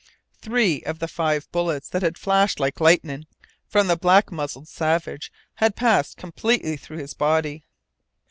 Three 0.41 0.81
of 0.81 0.97
the 0.97 1.07
five 1.07 1.47
bullets 1.51 1.87
that 1.89 2.01
had 2.01 2.17
flashed 2.17 2.59
like 2.59 2.81
lightning 2.81 3.27
from 3.67 3.85
the 3.85 3.95
black 3.95 4.31
muzzled 4.31 4.67
Savage 4.67 5.31
had 5.57 5.75
passed 5.75 6.17
completely 6.17 6.75
through 6.75 6.97
his 6.97 7.13
body. 7.13 7.63